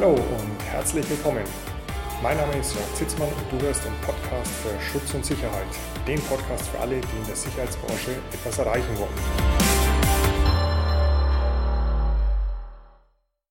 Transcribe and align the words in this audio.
Hallo 0.00 0.14
und 0.14 0.62
herzlich 0.64 1.10
willkommen. 1.10 1.44
Mein 2.22 2.34
Name 2.38 2.56
ist 2.58 2.74
Jörg 2.74 2.94
Zitzmann 2.94 3.28
und 3.28 3.52
du 3.52 3.66
hörst 3.66 3.84
den 3.84 3.92
Podcast 4.00 4.50
für 4.50 4.80
Schutz 4.80 5.12
und 5.12 5.26
Sicherheit. 5.26 5.66
Den 6.08 6.18
Podcast 6.20 6.68
für 6.68 6.78
alle, 6.78 7.02
die 7.02 7.18
in 7.20 7.26
der 7.26 7.36
Sicherheitsbranche 7.36 8.12
etwas 8.32 8.58
erreichen 8.58 8.96
wollen. 8.96 9.10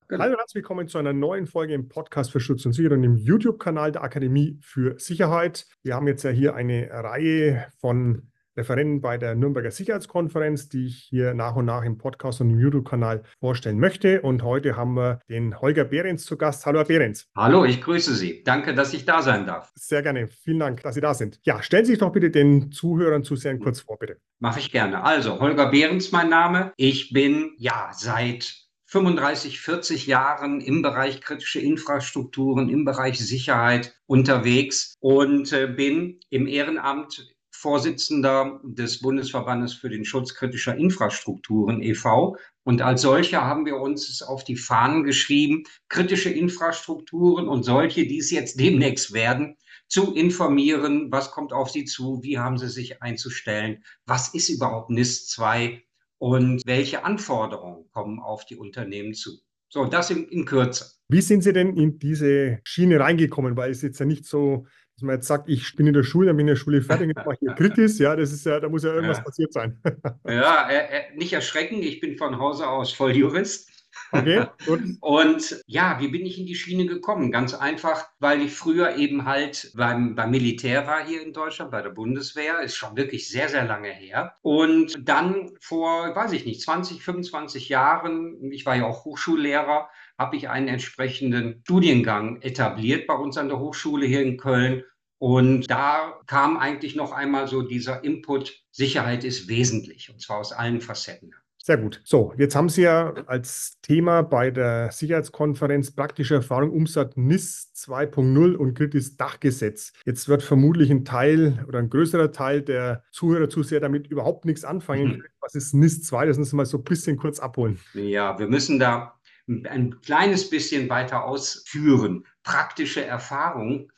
Hallo 0.09 0.31
und 0.31 0.39
herzlich 0.39 0.55
willkommen 0.55 0.87
zu 0.87 0.97
einer 0.97 1.13
neuen 1.13 1.45
Folge 1.45 1.75
im 1.75 1.87
Podcast 1.87 2.31
für 2.31 2.39
Schutz 2.39 2.65
und 2.65 2.73
Sicherheit 2.73 2.97
und 2.97 3.03
im 3.03 3.15
YouTube-Kanal 3.15 3.91
der 3.91 4.01
Akademie 4.01 4.57
für 4.63 4.97
Sicherheit. 4.97 5.67
Wir 5.83 5.93
haben 5.93 6.07
jetzt 6.07 6.23
ja 6.23 6.31
hier 6.31 6.55
eine 6.55 6.89
Reihe 6.89 7.67
von 7.79 8.28
Referenten 8.59 8.99
bei 8.99 9.17
der 9.17 9.35
Nürnberger 9.35 9.71
Sicherheitskonferenz, 9.71 10.67
die 10.67 10.87
ich 10.87 11.07
hier 11.09 11.33
nach 11.33 11.55
und 11.55 11.65
nach 11.65 11.83
im 11.83 11.97
Podcast 11.97 12.41
und 12.41 12.49
im 12.49 12.59
YouTube-Kanal 12.59 13.23
vorstellen 13.39 13.79
möchte. 13.79 14.21
Und 14.21 14.43
heute 14.43 14.75
haben 14.75 14.95
wir 14.95 15.19
den 15.29 15.59
Holger 15.61 15.85
Behrens 15.85 16.25
zu 16.25 16.35
Gast. 16.35 16.65
Hallo, 16.65 16.79
Herr 16.79 16.85
Behrens. 16.85 17.29
Hallo, 17.37 17.63
ich 17.63 17.81
grüße 17.81 18.13
Sie. 18.13 18.43
Danke, 18.43 18.75
dass 18.75 18.93
ich 18.93 19.05
da 19.05 19.21
sein 19.21 19.45
darf. 19.45 19.71
Sehr 19.75 20.01
gerne. 20.01 20.27
Vielen 20.27 20.59
Dank, 20.59 20.83
dass 20.83 20.95
Sie 20.95 21.01
da 21.01 21.13
sind. 21.13 21.39
Ja, 21.43 21.63
stellen 21.63 21.85
Sie 21.85 21.93
sich 21.93 21.99
doch 21.99 22.11
bitte 22.11 22.31
den 22.31 22.71
Zuhörern, 22.71 23.23
Zusehern 23.23 23.59
kurz 23.59 23.79
vor, 23.79 23.97
bitte. 23.97 24.17
Mache 24.39 24.59
ich 24.59 24.71
gerne. 24.71 25.03
Also, 25.03 25.39
Holger 25.39 25.71
Behrens 25.71 26.11
mein 26.11 26.29
Name. 26.29 26.73
Ich 26.75 27.13
bin 27.13 27.53
ja 27.57 27.91
seit 27.93 28.69
35, 28.87 29.61
40 29.61 30.07
Jahren 30.07 30.61
im 30.61 30.81
Bereich 30.81 31.21
kritische 31.21 31.59
Infrastrukturen, 31.61 32.69
im 32.69 32.85
Bereich 32.85 33.19
Sicherheit 33.19 33.95
unterwegs 34.07 34.95
und 34.99 35.53
äh, 35.53 35.67
bin 35.67 36.19
im 36.29 36.47
Ehrenamt 36.47 37.29
Vorsitzender 37.59 38.61
des 38.63 39.01
Bundesverbandes 39.01 39.73
für 39.73 39.89
den 39.89 40.05
Schutz 40.05 40.33
kritischer 40.33 40.77
Infrastrukturen 40.77 41.81
e.V. 41.81 42.37
Und 42.63 42.81
als 42.81 43.01
solcher 43.01 43.41
haben 43.41 43.65
wir 43.65 43.75
uns 43.75 44.21
auf 44.21 44.45
die 44.45 44.55
Fahnen 44.55 45.03
geschrieben, 45.03 45.63
kritische 45.89 46.29
Infrastrukturen 46.29 47.49
und 47.49 47.63
solche, 47.63 48.07
die 48.07 48.19
es 48.19 48.31
jetzt 48.31 48.59
demnächst 48.59 49.13
werden, 49.13 49.57
zu 49.89 50.13
informieren, 50.13 51.11
was 51.11 51.31
kommt 51.31 51.51
auf 51.51 51.69
sie 51.69 51.83
zu, 51.83 52.21
wie 52.23 52.37
haben 52.37 52.57
sie 52.57 52.69
sich 52.69 53.01
einzustellen, 53.01 53.83
was 54.05 54.33
ist 54.33 54.47
überhaupt 54.47 54.89
NIS 54.89 55.27
2 55.27 55.83
und 56.17 56.61
welche 56.65 57.03
Anforderungen 57.03 57.89
kommen 57.91 58.19
auf 58.19 58.45
die 58.45 58.55
Unternehmen 58.55 59.13
zu. 59.13 59.31
So, 59.67 59.85
das 59.85 60.09
in, 60.11 60.27
in 60.29 60.45
Kürze. 60.45 60.93
Wie 61.09 61.21
sind 61.21 61.43
Sie 61.43 61.53
denn 61.53 61.75
in 61.75 61.99
diese 61.99 62.59
Schiene 62.63 62.99
reingekommen? 62.99 63.57
Weil 63.57 63.71
es 63.71 63.81
jetzt 63.81 63.99
ja 63.99 64.05
nicht 64.05 64.25
so 64.25 64.65
dass 64.99 65.05
man 65.05 65.15
jetzt 65.15 65.27
sagt, 65.27 65.47
ich 65.47 65.77
bin 65.77 65.87
in 65.87 65.93
der 65.93 66.03
Schule, 66.03 66.27
dann 66.27 66.35
bin 66.35 66.45
in 66.45 66.53
der 66.53 66.55
Schule 66.57 66.81
fertig, 66.81 67.07
jetzt 67.07 67.25
mache 67.25 67.35
ich 67.35 67.39
hier 67.39 67.53
Kritis, 67.55 67.99
ja, 67.99 68.17
das 68.17 68.33
ist 68.33 68.45
ja, 68.45 68.59
da 68.59 68.67
muss 68.67 68.83
ja 68.83 68.93
irgendwas 68.93 69.19
ja. 69.19 69.23
passiert 69.23 69.53
sein. 69.53 69.79
ja, 70.27 70.69
äh, 70.69 71.15
nicht 71.15 71.31
erschrecken, 71.31 71.81
ich 71.81 72.01
bin 72.01 72.17
von 72.17 72.37
Hause 72.37 72.67
aus 72.67 72.91
Volljurist. 72.91 73.78
Okay, 74.11 74.45
gut. 74.65 74.81
Und 75.01 75.63
ja, 75.67 75.99
wie 75.99 76.07
bin 76.07 76.25
ich 76.25 76.39
in 76.39 76.45
die 76.45 76.55
Schiene 76.55 76.85
gekommen? 76.85 77.31
Ganz 77.31 77.53
einfach, 77.53 78.07
weil 78.19 78.41
ich 78.41 78.53
früher 78.53 78.95
eben 78.95 79.25
halt 79.25 79.71
beim, 79.75 80.15
beim 80.15 80.31
Militär 80.31 80.87
war 80.87 81.05
hier 81.05 81.21
in 81.21 81.33
Deutschland, 81.33 81.71
bei 81.71 81.81
der 81.81 81.91
Bundeswehr, 81.91 82.61
ist 82.61 82.75
schon 82.75 82.97
wirklich 82.97 83.29
sehr, 83.29 83.49
sehr 83.49 83.65
lange 83.65 83.89
her. 83.89 84.35
Und 84.41 85.07
dann 85.07 85.51
vor, 85.61 86.15
weiß 86.15 86.31
ich 86.31 86.45
nicht, 86.45 86.61
20, 86.61 87.03
25 87.03 87.69
Jahren, 87.69 88.51
ich 88.51 88.65
war 88.65 88.75
ja 88.75 88.85
auch 88.85 89.05
Hochschullehrer, 89.05 89.89
habe 90.17 90.35
ich 90.35 90.49
einen 90.49 90.67
entsprechenden 90.67 91.61
Studiengang 91.63 92.41
etabliert 92.41 93.05
bei 93.07 93.13
uns 93.13 93.37
an 93.37 93.47
der 93.47 93.59
Hochschule 93.59 94.05
hier 94.05 94.21
in 94.21 94.37
Köln. 94.37 94.83
Und 95.19 95.69
da 95.69 96.17
kam 96.27 96.57
eigentlich 96.57 96.95
noch 96.95 97.11
einmal 97.11 97.47
so 97.47 97.61
dieser 97.61 98.03
Input, 98.03 98.63
Sicherheit 98.71 99.23
ist 99.23 99.49
wesentlich, 99.49 100.09
und 100.09 100.21
zwar 100.21 100.37
aus 100.37 100.53
allen 100.53 100.81
Facetten. 100.81 101.35
Sehr 101.69 101.77
gut. 101.77 102.01
So, 102.03 102.33
jetzt 102.35 102.55
haben 102.55 102.67
Sie 102.67 102.81
ja 102.81 103.13
als 103.27 103.79
Thema 103.83 104.23
bei 104.23 104.49
der 104.49 104.91
Sicherheitskonferenz 104.91 105.91
praktische 105.91 106.33
Erfahrung 106.33 106.71
Umsatz 106.71 107.15
NIS 107.15 107.71
2.0 107.75 108.55
und 108.55 108.73
kritisches 108.73 109.17
Dachgesetz. 109.17 109.93
Jetzt 110.03 110.27
wird 110.27 110.41
vermutlich 110.41 110.89
ein 110.89 111.05
Teil 111.05 111.63
oder 111.67 111.77
ein 111.77 111.91
größerer 111.91 112.31
Teil 112.31 112.63
der 112.63 113.03
Zuhörer, 113.11 113.49
Zuseher 113.49 113.81
damit 113.81 114.07
überhaupt 114.07 114.45
nichts 114.45 114.63
anfangen. 114.63 115.17
Mhm. 115.17 115.23
Was 115.41 115.53
ist 115.53 115.75
NIS 115.75 116.01
2? 116.05 116.25
Das 116.25 116.39
müssen 116.39 116.53
wir 116.53 116.57
mal 116.57 116.65
so 116.65 116.79
ein 116.79 116.83
bisschen 116.83 117.17
kurz 117.17 117.37
abholen. 117.37 117.79
Ja, 117.93 118.39
wir 118.39 118.47
müssen 118.47 118.79
da 118.79 119.13
ein 119.47 120.01
kleines 120.01 120.49
bisschen 120.49 120.89
weiter 120.89 121.23
ausführen. 121.23 122.25
Praktische 122.41 123.05
Erfahrung. 123.05 123.91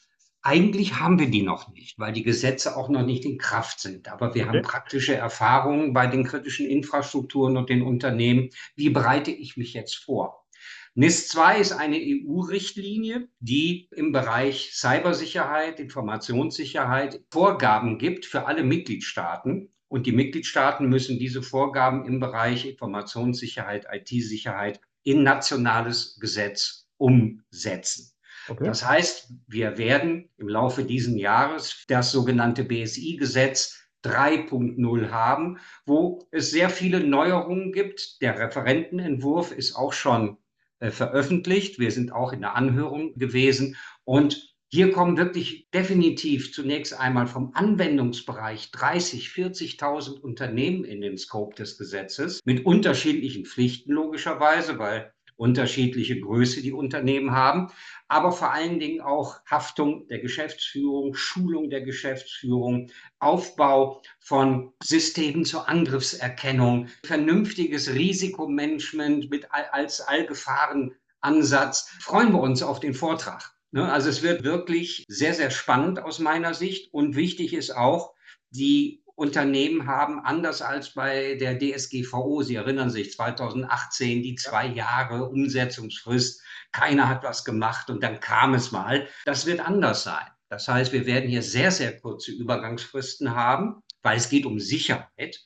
Eigentlich 0.43 0.99
haben 0.99 1.19
wir 1.19 1.29
die 1.29 1.43
noch 1.43 1.71
nicht, 1.71 1.99
weil 1.99 2.13
die 2.13 2.23
Gesetze 2.23 2.75
auch 2.75 2.89
noch 2.89 3.05
nicht 3.05 3.25
in 3.25 3.37
Kraft 3.37 3.79
sind. 3.79 4.11
Aber 4.11 4.33
wir 4.33 4.47
okay. 4.47 4.57
haben 4.57 4.61
praktische 4.63 5.15
Erfahrungen 5.15 5.93
bei 5.93 6.07
den 6.07 6.23
kritischen 6.23 6.65
Infrastrukturen 6.65 7.57
und 7.57 7.69
den 7.69 7.83
Unternehmen. 7.83 8.49
Wie 8.75 8.89
bereite 8.89 9.29
ich 9.29 9.55
mich 9.55 9.73
jetzt 9.73 9.95
vor? 9.95 10.47
NIS 10.93 11.29
2 11.29 11.59
ist 11.59 11.71
eine 11.71 11.95
EU-Richtlinie, 11.97 13.29
die 13.39 13.87
im 13.91 14.11
Bereich 14.11 14.71
Cybersicherheit, 14.73 15.79
Informationssicherheit 15.79 17.21
Vorgaben 17.29 17.97
gibt 17.97 18.25
für 18.25 18.45
alle 18.45 18.63
Mitgliedstaaten. 18.63 19.71
Und 19.87 20.05
die 20.05 20.11
Mitgliedstaaten 20.11 20.89
müssen 20.89 21.19
diese 21.19 21.43
Vorgaben 21.43 22.05
im 22.05 22.19
Bereich 22.19 22.65
Informationssicherheit, 22.65 23.85
IT-Sicherheit 23.91 24.81
in 25.03 25.23
nationales 25.23 26.17
Gesetz 26.19 26.87
umsetzen. 26.97 28.11
Okay. 28.47 28.63
Das 28.63 28.85
heißt, 28.85 29.33
wir 29.47 29.77
werden 29.77 30.29
im 30.37 30.47
Laufe 30.47 30.83
dieses 30.83 31.15
Jahres 31.15 31.83
das 31.87 32.11
sogenannte 32.11 32.63
BSI-Gesetz 32.63 33.77
3.0 34.03 35.11
haben, 35.11 35.59
wo 35.85 36.27
es 36.31 36.51
sehr 36.51 36.69
viele 36.69 37.01
Neuerungen 37.01 37.71
gibt. 37.71 38.21
Der 38.21 38.37
Referentenentwurf 38.37 39.51
ist 39.51 39.75
auch 39.75 39.93
schon 39.93 40.37
äh, 40.79 40.89
veröffentlicht. 40.89 41.79
Wir 41.79 41.91
sind 41.91 42.11
auch 42.11 42.33
in 42.33 42.41
der 42.41 42.55
Anhörung 42.55 43.15
gewesen. 43.17 43.77
Und 44.03 44.51
hier 44.73 44.91
kommen 44.91 45.17
wirklich 45.17 45.69
definitiv 45.71 46.53
zunächst 46.53 46.97
einmal 46.97 47.27
vom 47.27 47.51
Anwendungsbereich 47.53 48.71
30, 48.71 49.27
40.000 49.27 50.19
Unternehmen 50.21 50.85
in 50.85 51.01
den 51.01 51.17
Scope 51.17 51.55
des 51.55 51.77
Gesetzes 51.77 52.39
mit 52.45 52.65
unterschiedlichen 52.65 53.45
Pflichten 53.45 53.91
logischerweise, 53.91 54.79
weil 54.79 55.13
unterschiedliche 55.41 56.19
Größe 56.19 56.61
die 56.61 56.71
Unternehmen 56.71 57.31
haben, 57.31 57.71
aber 58.07 58.31
vor 58.31 58.53
allen 58.53 58.79
Dingen 58.79 59.01
auch 59.01 59.43
Haftung 59.49 60.07
der 60.07 60.19
Geschäftsführung, 60.19 61.15
Schulung 61.15 61.71
der 61.71 61.81
Geschäftsführung, 61.81 62.91
Aufbau 63.17 64.03
von 64.19 64.71
Systemen 64.83 65.43
zur 65.43 65.67
Angriffserkennung, 65.67 66.89
vernünftiges 67.03 67.91
Risikomanagement 67.91 69.31
mit 69.31 69.47
als 69.51 70.01
Allgefahrenansatz. 70.01 71.89
Freuen 71.99 72.33
wir 72.33 72.39
uns 72.41 72.61
auf 72.61 72.79
den 72.79 72.93
Vortrag. 72.93 73.51
Ne? 73.71 73.91
Also 73.91 74.09
es 74.09 74.21
wird 74.21 74.43
wirklich 74.43 75.05
sehr, 75.07 75.33
sehr 75.33 75.49
spannend 75.49 76.03
aus 76.03 76.19
meiner 76.19 76.53
Sicht. 76.53 76.93
Und 76.93 77.15
wichtig 77.15 77.53
ist 77.53 77.75
auch, 77.75 78.13
die 78.51 79.00
Unternehmen 79.21 79.85
haben 79.85 80.19
anders 80.19 80.63
als 80.63 80.95
bei 80.95 81.35
der 81.35 81.59
DSGVO, 81.59 82.41
Sie 82.41 82.55
erinnern 82.55 82.89
sich, 82.89 83.13
2018 83.13 84.23
die 84.23 84.33
zwei 84.33 84.65
Jahre 84.65 85.29
Umsetzungsfrist, 85.29 86.41
keiner 86.71 87.07
hat 87.07 87.23
was 87.23 87.45
gemacht 87.45 87.91
und 87.91 88.01
dann 88.01 88.19
kam 88.19 88.55
es 88.55 88.71
mal. 88.71 89.07
Das 89.25 89.45
wird 89.45 89.59
anders 89.59 90.03
sein. 90.03 90.25
Das 90.49 90.67
heißt, 90.67 90.91
wir 90.91 91.05
werden 91.05 91.29
hier 91.29 91.43
sehr, 91.43 91.69
sehr 91.69 91.99
kurze 91.99 92.31
Übergangsfristen 92.31 93.35
haben, 93.35 93.83
weil 94.01 94.17
es 94.17 94.27
geht 94.27 94.47
um 94.47 94.59
Sicherheit. 94.59 95.39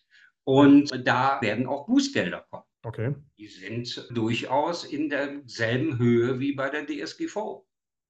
Und 0.46 1.06
da 1.06 1.42
werden 1.42 1.68
auch 1.68 1.86
Bußgelder 1.86 2.46
kommen. 2.50 2.64
Okay. 2.84 3.14
Die 3.38 3.48
sind 3.48 4.08
durchaus 4.12 4.86
in 4.86 5.10
derselben 5.10 5.98
Höhe 5.98 6.40
wie 6.40 6.54
bei 6.54 6.70
der 6.70 6.86
DSGVO. 6.86 7.68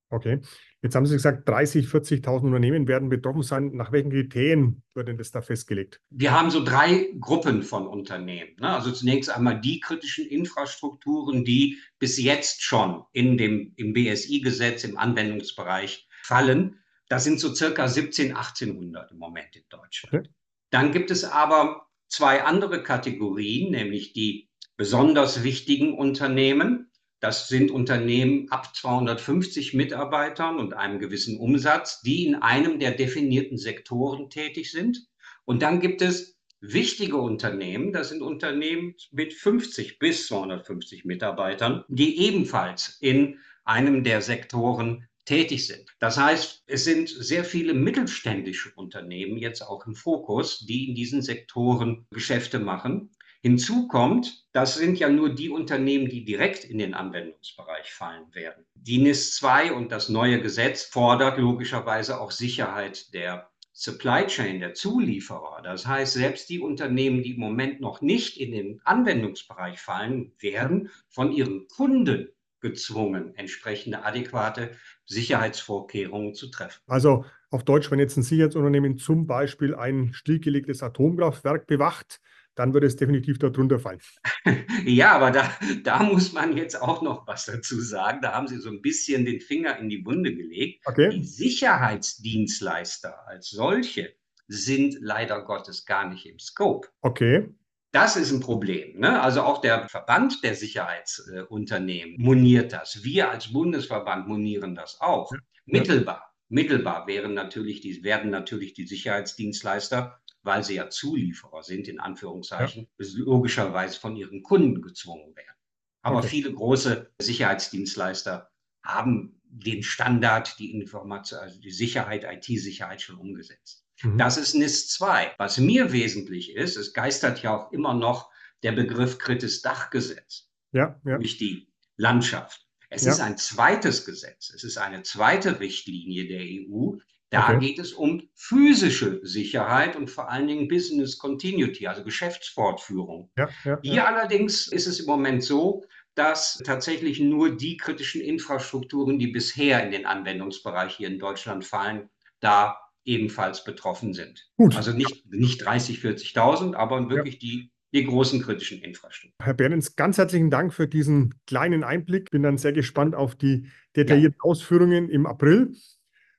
Okay. 0.09 0.39
Jetzt 0.81 0.95
haben 0.95 1.05
Sie 1.05 1.15
gesagt, 1.15 1.49
30, 1.49 1.87
40.000 1.87 2.43
Unternehmen 2.43 2.87
werden 2.87 3.09
betroffen 3.09 3.41
sein. 3.41 3.71
Nach 3.73 3.91
welchen 3.91 4.11
Kriterien 4.11 4.83
wird 4.93 5.07
denn 5.07 5.17
das 5.17 5.31
da 5.31 5.41
festgelegt? 5.41 5.99
Wir 6.11 6.31
haben 6.31 6.51
so 6.51 6.63
drei 6.63 7.09
Gruppen 7.19 7.63
von 7.63 7.87
Unternehmen. 7.87 8.55
Ne? 8.59 8.69
Also 8.69 8.91
zunächst 8.91 9.35
einmal 9.35 9.59
die 9.59 9.79
kritischen 9.79 10.27
Infrastrukturen, 10.27 11.43
die 11.43 11.79
bis 11.97 12.21
jetzt 12.21 12.63
schon 12.63 13.03
in 13.13 13.37
dem, 13.37 13.73
im 13.77 13.93
BSI-Gesetz 13.93 14.83
im 14.83 14.97
Anwendungsbereich 14.97 16.07
fallen. 16.23 16.79
Das 17.09 17.23
sind 17.23 17.39
so 17.39 17.53
circa 17.53 17.87
17, 17.87 18.35
1800 18.35 19.11
im 19.11 19.17
Moment 19.17 19.55
in 19.55 19.63
Deutschland. 19.69 20.13
Okay. 20.13 20.29
Dann 20.69 20.91
gibt 20.91 21.09
es 21.09 21.23
aber 21.23 21.87
zwei 22.07 22.43
andere 22.43 22.83
Kategorien, 22.83 23.71
nämlich 23.71 24.13
die 24.13 24.49
besonders 24.77 25.43
wichtigen 25.43 25.97
Unternehmen. 25.97 26.91
Das 27.25 27.47
sind 27.47 27.71
Unternehmen 27.71 28.51
ab 28.51 28.75
250 28.75 29.73
Mitarbeitern 29.73 30.59
und 30.59 30.75
einem 30.75 30.99
gewissen 30.99 31.39
Umsatz, 31.39 32.01
die 32.01 32.27
in 32.27 32.35
einem 32.35 32.77
der 32.77 32.91
definierten 32.91 33.57
Sektoren 33.57 34.29
tätig 34.29 34.69
sind. 34.71 35.07
Und 35.43 35.63
dann 35.63 35.79
gibt 35.79 36.03
es 36.03 36.37
wichtige 36.61 37.17
Unternehmen, 37.17 37.93
das 37.93 38.09
sind 38.09 38.21
Unternehmen 38.21 38.93
mit 39.09 39.33
50 39.33 39.97
bis 39.97 40.27
250 40.27 41.03
Mitarbeitern, 41.05 41.83
die 41.87 42.19
ebenfalls 42.19 42.99
in 43.01 43.39
einem 43.63 44.03
der 44.03 44.21
Sektoren 44.21 45.07
tätig 45.25 45.65
sind. 45.65 45.95
Das 45.97 46.17
heißt, 46.17 46.65
es 46.67 46.83
sind 46.83 47.09
sehr 47.09 47.43
viele 47.43 47.73
mittelständische 47.73 48.71
Unternehmen 48.75 49.39
jetzt 49.39 49.63
auch 49.63 49.87
im 49.87 49.95
Fokus, 49.95 50.59
die 50.59 50.89
in 50.89 50.93
diesen 50.93 51.23
Sektoren 51.23 52.05
Geschäfte 52.11 52.59
machen. 52.59 53.09
Hinzu 53.45 53.87
kommt, 53.87 54.43
das 54.53 54.73
sind 54.73 54.97
ja 54.97 55.07
nur 55.07 55.29
die 55.29 55.51
Unternehmen, 55.51 56.09
die 56.09 56.25
direkt 56.25 56.63
in 56.63 56.79
den 56.79 56.95
Anwendungsbereich 56.95 57.93
fallen 57.93 58.33
werden. 58.33 58.65
Die 58.73 58.97
NIS 58.97 59.35
2 59.35 59.73
und 59.73 59.91
das 59.91 60.09
neue 60.09 60.41
Gesetz 60.41 60.81
fordert 60.81 61.37
logischerweise 61.37 62.19
auch 62.19 62.31
Sicherheit 62.31 63.13
der 63.13 63.51
Supply 63.71 64.25
Chain, 64.25 64.61
der 64.61 64.73
Zulieferer. 64.73 65.61
Das 65.63 65.85
heißt, 65.85 66.13
selbst 66.13 66.49
die 66.49 66.59
Unternehmen, 66.59 67.21
die 67.21 67.35
im 67.35 67.39
Moment 67.39 67.81
noch 67.81 68.01
nicht 68.01 68.41
in 68.41 68.51
den 68.51 68.81
Anwendungsbereich 68.83 69.79
fallen, 69.79 70.33
werden 70.39 70.89
von 71.07 71.31
ihren 71.31 71.67
Kunden 71.67 72.29
gezwungen, 72.61 73.35
entsprechende 73.35 74.03
adäquate 74.03 74.71
Sicherheitsvorkehrungen 75.05 76.33
zu 76.33 76.49
treffen. 76.49 76.81
Also 76.87 77.25
auf 77.51 77.63
Deutsch, 77.63 77.91
wenn 77.91 77.99
jetzt 77.99 78.17
ein 78.17 78.23
Sicherheitsunternehmen 78.23 78.97
zum 78.97 79.27
Beispiel 79.27 79.75
ein 79.75 80.13
stillgelegtes 80.13 80.81
Atomkraftwerk 80.81 81.67
bewacht, 81.67 82.21
dann 82.55 82.73
würde 82.73 82.87
es 82.87 82.95
definitiv 82.95 83.37
darunter 83.37 83.79
fallen. 83.79 83.99
ja, 84.85 85.11
aber 85.11 85.31
da, 85.31 85.51
da 85.83 86.03
muss 86.03 86.33
man 86.33 86.57
jetzt 86.57 86.81
auch 86.81 87.01
noch 87.01 87.27
was 87.27 87.45
dazu 87.45 87.79
sagen. 87.81 88.19
Da 88.21 88.33
haben 88.33 88.47
Sie 88.47 88.57
so 88.57 88.69
ein 88.69 88.81
bisschen 88.81 89.25
den 89.25 89.41
Finger 89.41 89.77
in 89.77 89.89
die 89.89 90.05
Wunde 90.05 90.33
gelegt. 90.33 90.81
Okay. 90.85 91.09
Die 91.09 91.23
Sicherheitsdienstleister 91.23 93.27
als 93.27 93.49
solche 93.49 94.13
sind 94.47 94.97
leider 95.01 95.43
Gottes 95.43 95.85
gar 95.85 96.09
nicht 96.09 96.25
im 96.25 96.39
Scope. 96.39 96.87
Okay. 97.01 97.49
Das 97.91 98.17
ist 98.17 98.31
ein 98.31 98.41
Problem. 98.41 98.99
Ne? 98.99 99.21
Also 99.21 99.41
auch 99.41 99.61
der 99.61 99.87
Verband 99.87 100.43
der 100.43 100.55
Sicherheitsunternehmen 100.55 102.15
moniert 102.19 102.73
das. 102.73 103.03
Wir 103.03 103.31
als 103.31 103.53
Bundesverband 103.53 104.27
monieren 104.27 104.75
das 104.75 104.99
auch. 104.99 105.31
Ja. 105.31 105.37
Mittelbar. 105.65 106.33
Mittelbar 106.49 107.07
wären 107.07 107.33
natürlich 107.33 107.81
die, 107.81 108.03
werden 108.03 108.31
natürlich 108.31 108.73
die 108.73 108.85
Sicherheitsdienstleister 108.85 110.19
weil 110.45 110.63
sie 110.63 110.75
ja 110.75 110.89
Zulieferer 110.89 111.63
sind, 111.63 111.87
in 111.87 111.99
Anführungszeichen, 111.99 112.87
ja. 112.97 113.05
logischerweise 113.17 113.99
von 113.99 114.15
ihren 114.15 114.43
Kunden 114.43 114.81
gezwungen 114.81 115.35
werden. 115.35 115.55
Aber 116.01 116.19
okay. 116.19 116.27
viele 116.27 116.53
große 116.53 117.11
Sicherheitsdienstleister 117.19 118.51
haben 118.83 119.41
den 119.43 119.81
Standard, 119.81 120.59
die 120.59 120.71
Information, 120.71 121.39
also 121.39 121.59
die 121.59 121.71
Sicherheit, 121.71 122.23
IT-Sicherheit 122.23 123.01
schon 123.01 123.17
umgesetzt. 123.17 123.85
Mhm. 124.03 124.17
Das 124.17 124.37
ist 124.37 124.53
NIS 124.53 124.89
2. 124.89 125.33
Was 125.37 125.57
mir 125.57 125.91
wesentlich 125.91 126.55
ist, 126.55 126.77
es 126.77 126.93
geistert 126.93 127.41
ja 127.41 127.55
auch 127.55 127.71
immer 127.71 127.93
noch 127.93 128.29
der 128.61 128.73
Begriff 128.73 129.17
kritis 129.17 129.61
Dachgesetz 129.61 130.49
ja, 130.71 130.99
ja. 131.05 131.17
durch 131.17 131.37
die 131.37 131.67
Landschaft. 131.97 132.67
Es 132.89 133.03
ja. 133.03 133.11
ist 133.11 133.19
ein 133.19 133.37
zweites 133.37 134.05
Gesetz, 134.05 134.51
es 134.53 134.63
ist 134.63 134.77
eine 134.77 135.01
zweite 135.01 135.59
Richtlinie 135.59 136.27
der 136.27 136.41
EU, 136.41 136.97
da 137.29 137.49
okay. 137.49 137.59
geht 137.59 137.79
es 137.79 137.93
um 137.93 138.29
physische 138.35 139.19
Sicherheit 139.23 139.95
und 139.95 140.09
vor 140.09 140.29
allen 140.29 140.47
Dingen 140.47 140.67
Business 140.67 141.17
Continuity, 141.17 141.87
also 141.87 142.03
Geschäftsfortführung. 142.03 143.31
Ja, 143.37 143.49
ja, 143.63 143.79
Hier 143.81 143.93
ja. 143.93 144.05
allerdings 144.05 144.67
ist 144.67 144.87
es 144.87 144.99
im 144.99 145.07
Moment 145.07 145.43
so, 145.43 145.83
dass 146.13 146.61
tatsächlich 146.63 147.19
nur 147.19 147.55
die 147.55 147.77
kritischen 147.77 148.21
Infrastrukturen, 148.21 149.19
die 149.19 149.27
bisher 149.27 149.83
in 149.83 149.91
den 149.91 150.05
Anwendungsbereich 150.05 150.95
hier 150.95 151.07
in 151.07 151.19
Deutschland 151.19 151.65
fallen, 151.65 152.09
da 152.39 152.77
ebenfalls 153.03 153.63
betroffen 153.63 154.13
sind. 154.13 154.49
Gut. 154.57 154.75
Also 154.75 154.91
nicht, 154.91 155.25
nicht 155.31 155.65
30, 155.65 155.99
40.000, 155.99 156.75
aber 156.75 157.09
wirklich 157.09 157.39
die 157.39 157.71
die 157.95 158.05
großen 158.05 158.41
kritischen 158.41 158.81
Infrastrukturen. 158.81 159.37
Herr 159.41 159.53
Behrens, 159.53 159.95
ganz 159.95 160.17
herzlichen 160.17 160.49
Dank 160.49 160.73
für 160.73 160.87
diesen 160.87 161.33
kleinen 161.47 161.85
Einblick. 161.85 162.29
Bin 162.29 162.43
dann 162.43 162.57
sehr 162.57 162.73
gespannt 162.73 163.15
auf 163.15 163.35
die 163.35 163.69
detaillierten 163.95 164.37
ja. 164.43 164.49
Ausführungen 164.49 165.09
im 165.09 165.25
April. 165.25 165.73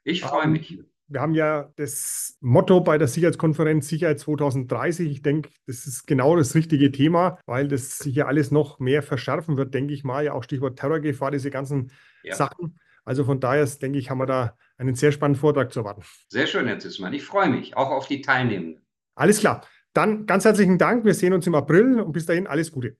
Ich 0.06 0.22
freue 0.22 0.46
mich. 0.46 0.78
Wir 1.08 1.20
haben 1.20 1.34
ja 1.34 1.72
das 1.76 2.36
Motto 2.40 2.80
bei 2.80 2.96
der 2.96 3.08
Sicherheitskonferenz 3.08 3.88
Sicherheit 3.88 4.20
2030. 4.20 5.10
Ich 5.10 5.22
denke, 5.22 5.50
das 5.66 5.86
ist 5.86 6.06
genau 6.06 6.36
das 6.36 6.54
richtige 6.54 6.92
Thema, 6.92 7.38
weil 7.46 7.66
das 7.66 7.98
sich 7.98 8.14
ja 8.14 8.26
alles 8.26 8.52
noch 8.52 8.78
mehr 8.78 9.02
verschärfen 9.02 9.56
wird, 9.56 9.74
denke 9.74 9.92
ich 9.94 10.04
mal. 10.04 10.24
Ja, 10.24 10.32
auch 10.32 10.44
Stichwort 10.44 10.78
Terrorgefahr, 10.78 11.32
diese 11.32 11.50
ganzen 11.50 11.90
ja. 12.22 12.34
Sachen. 12.36 12.78
Also 13.04 13.24
von 13.24 13.40
daher, 13.40 13.66
denke 13.66 13.98
ich, 13.98 14.10
haben 14.10 14.18
wir 14.18 14.26
da 14.26 14.56
einen 14.78 14.94
sehr 14.94 15.10
spannenden 15.10 15.40
Vortrag 15.40 15.72
zu 15.72 15.80
erwarten. 15.80 16.02
Sehr 16.28 16.46
schön, 16.46 16.66
Herr 16.66 16.78
Zissmann. 16.78 17.12
Ich 17.12 17.24
freue 17.24 17.48
mich, 17.48 17.76
auch 17.76 17.90
auf 17.90 18.06
die 18.06 18.20
Teilnehmenden. 18.20 18.84
Alles 19.16 19.40
klar. 19.40 19.66
Dann 19.92 20.26
ganz 20.26 20.44
herzlichen 20.44 20.78
Dank. 20.78 21.04
Wir 21.04 21.14
sehen 21.14 21.32
uns 21.32 21.46
im 21.46 21.54
April 21.54 22.00
und 22.00 22.12
bis 22.12 22.26
dahin 22.26 22.46
alles 22.46 22.70
Gute. 22.70 22.96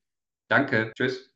Danke. 0.49 0.93
Tschüss. 0.97 1.33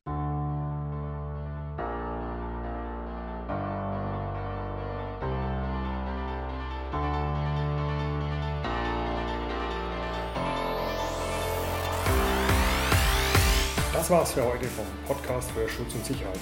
Das 14.01 14.09
war's 14.09 14.33
für 14.33 14.43
heute 14.43 14.65
vom 14.65 14.87
Podcast 15.07 15.51
für 15.51 15.69
Schutz 15.69 15.95
und 15.95 16.07
Sicherheit, 16.07 16.39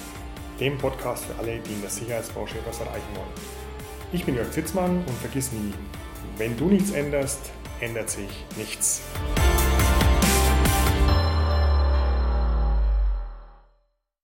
dem 0.61 0.77
Podcast 0.77 1.25
für 1.25 1.37
alle, 1.39 1.59
die 1.59 1.73
in 1.73 1.81
der 1.81 1.89
Sicherheitsbranche 1.89 2.57
etwas 2.57 2.79
erreichen 2.79 3.13
wollen. 3.13 3.27
Ich 4.13 4.23
bin 4.23 4.35
Jörg 4.35 4.49
Zitzmann 4.49 4.99
und 4.99 5.17
vergiss 5.19 5.51
nie, 5.51 5.73
wenn 6.37 6.55
du 6.55 6.69
nichts 6.69 6.91
änderst, 6.91 7.51
ändert 7.81 8.09
sich 8.11 8.29
nichts. 8.55 9.01